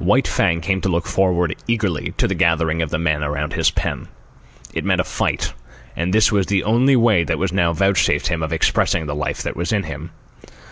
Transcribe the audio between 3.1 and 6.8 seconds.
around his pen. It meant a fight; and this was the